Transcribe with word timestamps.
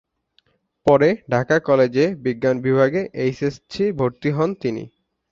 পরে 0.87 1.09
ঢাকা 1.31 1.57
কলেজে 1.59 2.05
বিজ্ঞান 2.23 2.55
বিভাগে 2.61 3.01
এইচএসসি 3.21 3.85
ভর্তি 3.99 4.29
হন 4.31 4.49
তিনি। 4.61 4.83